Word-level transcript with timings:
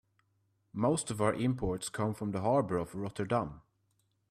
Most 0.73 1.11
of 1.11 1.21
our 1.21 1.35
imports 1.35 1.87
come 1.87 2.15
from 2.15 2.31
the 2.31 2.41
harbor 2.41 2.79
of 2.79 2.95
Rotterdam. 2.95 3.61